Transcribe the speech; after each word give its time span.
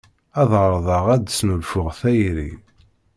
Ad 0.41 0.51
εerḍeɣ 0.59 1.03
ad 1.15 1.21
d-snulfuɣ 1.25 1.89
tayri 1.99 2.51